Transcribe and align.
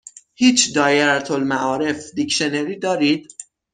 هیچ 0.33 0.75
دائره 0.75 1.31
المعارف 1.31 2.01
دیکشنری 2.15 2.79
دارید؟ 2.79 3.33